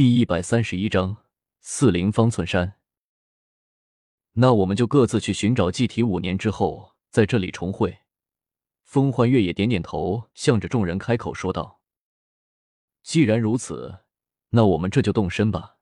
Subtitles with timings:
[0.00, 1.18] 第一百三十一章
[1.60, 2.78] 四灵方寸山。
[4.32, 7.98] 那我们就各自去寻找祭体，五年之后在这里重会。
[8.82, 11.82] 风幻月也点点头，向着众人开口说道
[13.04, 13.98] ：“既然如此，
[14.48, 15.76] 那我们这就动身吧。”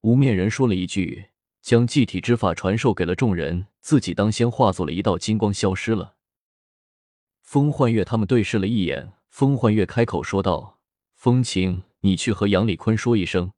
[0.00, 1.26] 无面人说了一句，
[1.60, 6.16] 将祭体之法传授给了众人，自己当先化作了一道金光消失了。
[7.42, 10.80] 风幻月他们对视了一眼，风幻月开口说道
[11.12, 13.50] ：“风情。”你去和杨礼坤说一声，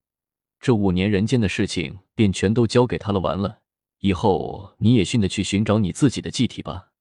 [0.61, 3.19] 这五年人间的事情便全都交给他了。
[3.19, 3.59] 完了
[3.99, 6.93] 以后，你也训的去寻找你自己的祭体吧。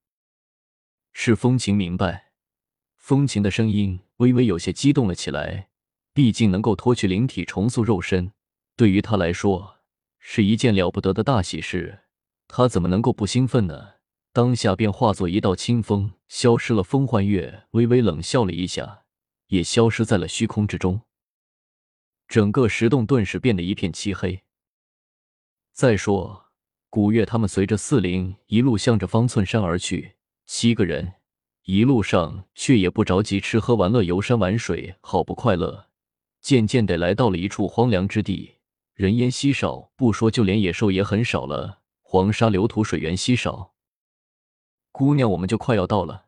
[1.14, 2.32] 是风情明白，
[2.96, 5.70] 风情的声音微微有些激动了起来。
[6.16, 8.32] 毕竟能够脱去灵体，重塑肉身，
[8.76, 9.82] 对于他来说
[10.18, 12.06] 是一件了不得的大喜事。
[12.48, 13.96] 他怎么能够不兴奋呢？
[14.34, 16.82] 当下便化作一道清风，消失了。
[16.82, 19.04] 风幻月微微冷笑了一下，
[19.50, 21.02] 也消失在了虚空之中。
[22.28, 24.44] 整个石洞顿时变得一片漆黑。
[25.72, 26.46] 再说，
[26.90, 30.16] 古月他们随着四灵一路向着方寸山而去，
[30.46, 31.14] 七个人
[31.64, 35.88] 一路上却也不着急吃喝玩乐、游山玩水，好不快乐。
[36.40, 38.56] 渐渐的来到了一处荒凉之地，
[38.94, 43.74] 人烟稀少，不说就连野兽也很少了，黄沙流土，水源稀少。
[44.92, 46.28] 姑娘，我们就快要到了。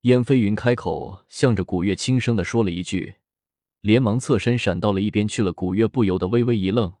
[0.00, 3.16] 燕飞云开口，向着古月轻声的说了一句。
[3.84, 5.52] 连忙侧身闪到了一边去了。
[5.52, 6.94] 古月不由得微微一愣，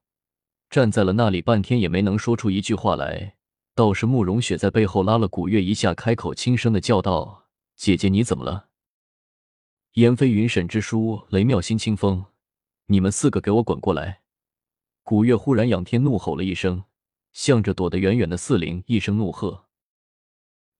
[0.68, 3.36] 站在了那里半天也没能说出一句话来。
[3.74, 8.68] 倒是慕容雪在背后拉了古月一下，开口轻声的叫道：“姐姐，你怎么了？”
[9.94, 12.26] 燕飞云、沈之书、雷妙心、清风，
[12.88, 14.20] 你们四个给我滚过来！
[15.02, 16.84] 古月忽然仰天怒吼了一声，
[17.32, 19.64] 向着躲得远远的四灵一声怒喝。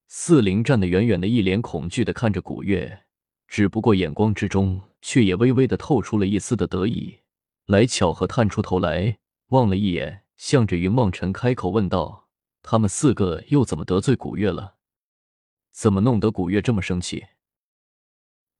[0.06, 3.04] 四灵站得远远的，一脸恐惧的看着古月，
[3.48, 4.82] 只不过眼光之中。
[5.06, 7.20] 却也微微的透出了一丝的得意，
[7.66, 12.30] 来巧合探出头来望了一眼，向着云梦尘开口问道
[12.64, 14.76] ：“他们四个又怎么得罪古月了？
[15.72, 17.26] 怎么弄得古月这么生气？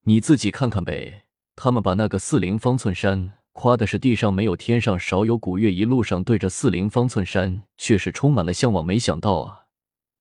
[0.03, 1.25] 你自己看看呗。
[1.57, 8.85] 他们把那个四灵方寸山夸的是地上没有天上少有，古月一路上对着四灵方寸山却是充满了向往。
[8.85, 9.65] 没想到啊，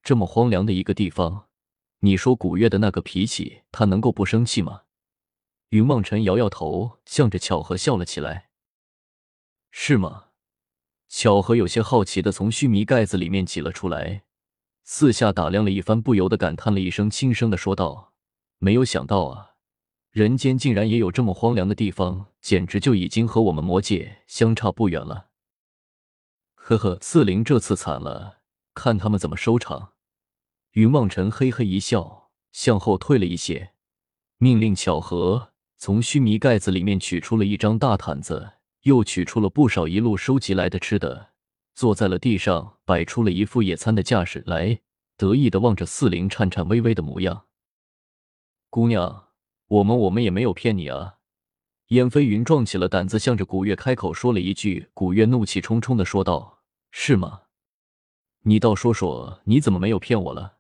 [0.02, 1.48] 这么荒凉的一个地方，
[2.00, 4.84] 你说古月的那个脾气，他能够不生气吗？”
[5.74, 8.52] 云梦辰摇摇头，向着巧合笑了起来。
[9.72, 10.26] 是吗？
[11.10, 14.24] 巧合有些好奇的从须弥盖子里面挤了出来，
[14.84, 18.14] 四下打量了一番，不由得感叹了一声，轻声的说道
[18.60, 19.56] ：“没有想到啊，
[20.12, 25.30] 人间竟然也有这么荒凉的地方，简直就已经和我们魔界相差不远了。”
[26.54, 28.42] 呵呵，四灵这次惨了，
[28.76, 29.94] 看他们怎么收场。
[30.74, 33.74] 云梦辰嘿嘿一笑，向后退了一些，
[34.38, 35.53] 命令巧合。
[35.84, 41.32] 从须弥盖子里面取出了一张大毯子，又取出了不少一路收集来的吃的，
[41.76, 44.80] 坐在了地上，摆出了一副野餐的架势来，
[45.18, 47.48] 得意的望着四灵颤颤巍巍的模样。
[48.70, 49.26] 姑娘，
[49.68, 51.16] 我们我们也没有骗你啊！
[51.88, 54.88] 燕飞云壮起了胆子，向着古月开口说了一句。
[54.94, 56.60] 古月怒气冲冲的说道
[56.92, 57.42] ：“是吗？
[58.44, 60.60] 你倒说说，你怎么没有骗我了？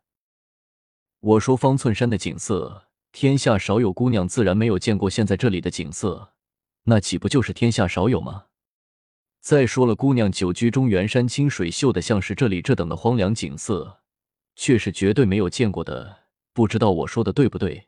[1.21, 6.33] 我说方寸山的景色。”天下少有姑娘，自然没有见过现在这里的景色，
[6.85, 8.45] 那岂不就是天下少有吗？
[9.39, 13.99] 再说了，姑娘久居中原山清水秀的，像是这里这等的荒凉景色，
[14.55, 16.23] 却是绝对没有见过的。
[16.53, 17.87] 不知道我说的对不对？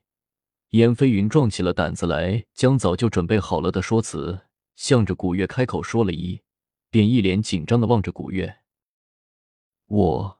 [0.69, 4.41] 燕飞云壮起了胆子来，将早就准备好了的说辞
[4.75, 6.39] 向着古月开口说了一，
[6.91, 8.57] 便一脸紧张的望着古月。
[9.87, 10.39] 我，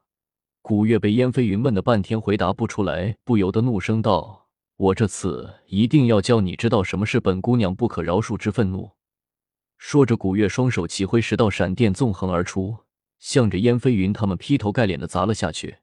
[0.61, 4.44] 古月被燕飞云问的半天回答不出来，不由得怒声道。
[4.77, 8.91] 我这次一定要叫你知道什么是本姑娘不可饶恕之愤怒！
[9.77, 12.79] 说着，古月双手齐挥，十道闪电纵横而出，
[13.17, 15.77] 向着燕飞云他们劈头盖脸的砸了下去。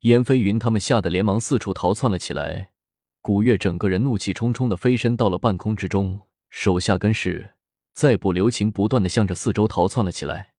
[0.00, 2.72] 燕飞云他们吓得连忙四处逃窜了起来。
[3.22, 7.54] 古月整个人怒气冲冲的飞身到了半空之中，手下跟是
[7.94, 10.54] 再不留情，不断的向着四周逃窜了起来。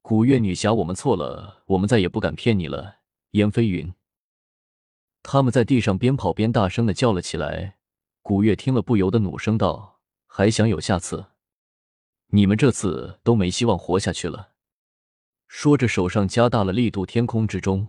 [0.00, 3.00] 古月女侠，我们错了，我们再也不敢骗你了，
[3.32, 3.92] 燕飞云。
[5.22, 7.76] 他们在地上边跑边大声的叫了起来。
[8.22, 11.26] 古月听了，不由得怒声道：“还想有下次？
[12.28, 14.50] 你们这次都没希望活下去了。”
[15.48, 17.88] 说着，手上加大了力度，天空之中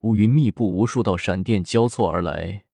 [0.00, 2.64] 乌云密布，无数道闪电交错而来。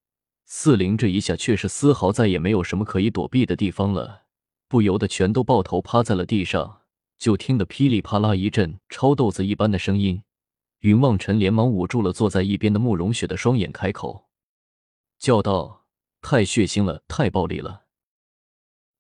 [0.45, 4.23] 四灵这一下却是丝毫再也没有什么可以躲避的地方了，
[4.69, 6.83] 不由得全都抱头趴在了地上。
[7.19, 10.23] 就听得噼里啪啦一阵超豆子一般的声音。
[10.87, 14.29] 云望尘连忙捂住了坐在一边的慕容雪的双眼，开口
[15.19, 15.85] 叫道
[16.23, 17.87] ：“太血腥了，太暴力了！”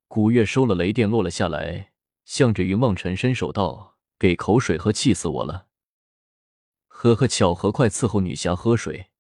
[0.09, 1.93] 古月收了雷电，落了下来，
[2.25, 5.69] 向着云望尘伸手道：“给口水喝，气死我了。”
[6.89, 9.11] 呵呵，巧合，快伺候女侠喝水。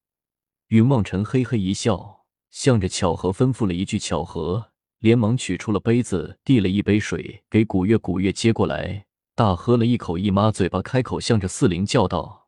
[0.66, 7.96] 云望尘嘿嘿一笑，向着巧合吩咐了一句，巧合连忙取出了杯子，递了一杯水给古月。
[7.96, 12.45] 古月接过来，大喝了一口，一抹嘴巴，开口向着四灵叫道：“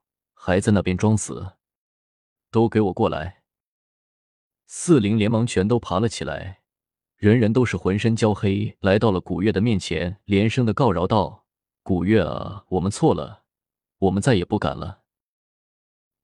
[0.48, 1.52] 还在那边装死，
[2.50, 3.42] 都给我过来！”
[4.66, 6.62] 四灵连忙全都爬了起来。
[7.16, 11.44] 人人都是浑身焦黑，来到了古月的面前，连声的告饶道
[11.84, 13.42] ：“古月啊，我们错了，
[13.98, 15.02] 我们再也不敢了。”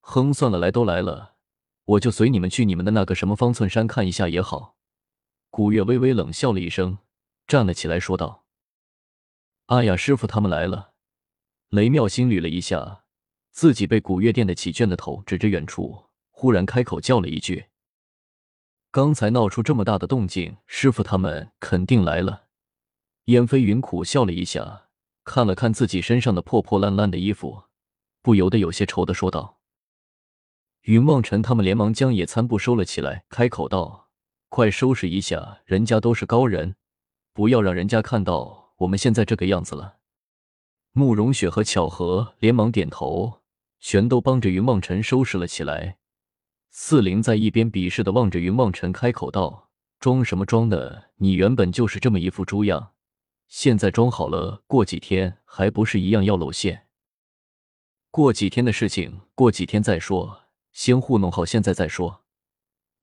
[0.00, 1.34] 哼，算了，来都来了，
[1.84, 4.78] 我就随你们去你们的那个什么方寸山看一下也好。
[5.50, 6.96] 古月微微冷笑了一声，
[7.46, 8.46] 站了起来，说道
[9.66, 10.94] ：“阿雅师傅他们来了。”
[11.68, 13.03] 雷妙心捋了一下
[13.54, 17.66] 自己被古月电得起倦的头，指着远处，忽然开口叫了一句。
[18.90, 22.46] 刚才闹出这么大的动静，师傅他们肯定来了。
[23.26, 24.88] 燕飞云苦笑了一下，
[25.22, 27.62] 看了看自己身上的破破烂烂的衣服，
[28.22, 29.60] 不由得有些愁的说道
[30.82, 34.08] ：“云望尘他们连忙将野餐布收了起来，开口道
[34.50, 36.74] ：‘快收拾一下，人家都是高人，
[37.32, 39.98] 不要让人家看到我们现在这个样子了。’”
[40.90, 43.42] 慕容雪和巧合连忙点头，
[43.86, 45.98] 全都帮着云望尘收拾了起来。
[46.70, 49.68] 四灵在一边鄙视的望着云望尘，开口道
[50.00, 51.10] ：“装什么装的？
[51.16, 52.94] 你原本就是这么一副猪样，
[53.46, 56.86] 现在装好了，过几天还不是一样要露馅？
[58.10, 62.24] 过几天的事情，过几天再说，先糊弄好现在再说。”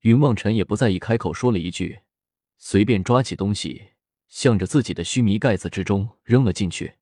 [0.02, 2.00] 云望尘也不在意，开口说了一句，
[2.58, 3.90] 随便抓起东西，
[4.26, 6.94] 向着自己的须弥盖子之中扔了进去。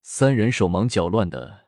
[0.00, 1.63] 三人手忙脚乱的，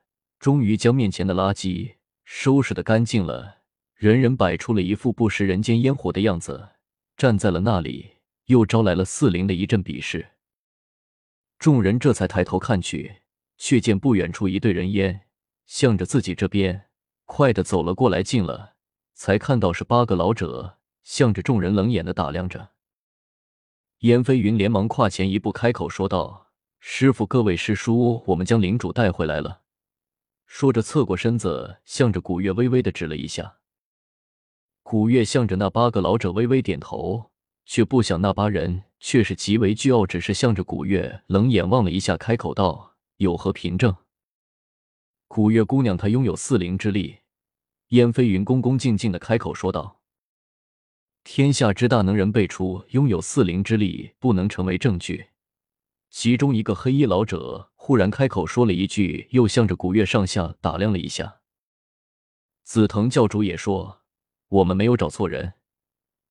[0.47, 3.63] 终于将面前的垃圾收拾的干净了。
[3.97, 6.69] 人人摆出了一副不食人间烟火的样子，
[7.17, 10.35] 站在了那里，又招来了四灵的一阵鄙视。
[11.59, 13.23] 众人这才抬头看去，
[13.59, 15.23] 却见不远处一队人烟
[15.67, 16.85] 向着自己这边
[17.25, 18.75] 快的走了过来，近了
[19.15, 22.71] 才看到是八个老者，向着众人冷眼的打量着。
[24.03, 29.63] 燕飞云连忙跨前一步，开口说道：“师傅，各位师叔，我们将领主带回来了。”
[30.47, 33.59] 说着，侧过身子，向着古月微微的指了一下。
[34.83, 37.33] 古月向着那八个老者微微点头，
[37.65, 43.95] 却不想那八人却是极为倨傲，只是向着古月冷眼望了一下，开口道：“有何凭证？”
[45.29, 47.19] 古月姑娘，她拥有四灵之力。
[47.89, 50.01] 燕飞云恭恭敬敬的开口说道
[51.25, 55.27] ：“天下之大，能人辈出，拥有四灵之力不能成为证据。”
[56.19, 61.41] 其中一个黑衣老者忽然开口说了一句，又向着古月上下打量了一下。
[62.65, 64.01] 紫藤教主也说。
[64.49, 65.53] 我们没有找错人，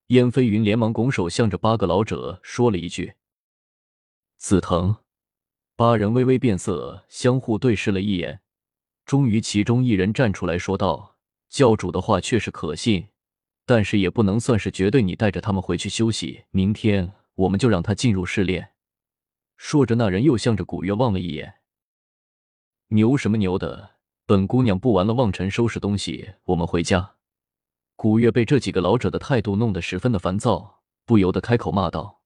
[0.07, 3.13] 燕飞云连忙拱手向着八个老者说了一句
[4.37, 4.95] ：“紫藤。”
[5.77, 8.41] 八人微微变色，相互对视了一眼，
[9.05, 11.17] 终于其中一人站出来说道
[11.47, 13.09] ：“教主的话确实可信，
[13.67, 15.03] 但是也不能算是绝对。
[15.03, 18.69] 你带着他们回去休息，明天我们就让他进入试炼。”
[19.57, 21.55] 说着，那人又向着古月望了一眼
[22.89, 23.91] ：“牛什么牛的？
[24.25, 27.15] 本姑娘不玩了，望尘收拾东西，我们回家。”
[27.95, 32.21] 古月被这几个老者的态度弄得十分的烦躁，不由得开口骂道：“